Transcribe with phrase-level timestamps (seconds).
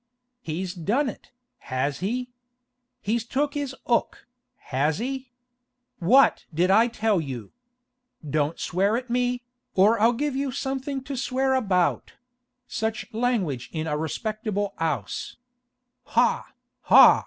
[0.41, 1.29] 'He's done it,
[1.59, 2.31] has he?
[3.01, 5.31] He's took his 'ook, has he?
[5.99, 7.51] What did I tell you?
[8.27, 9.43] Don't swear at me,
[9.75, 15.37] or I'll give you something to swear about—such languidge in a respectable 'ouse!
[16.05, 16.47] Ha,
[16.81, 17.19] ha?